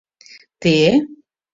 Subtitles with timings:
[0.61, 0.73] —Те?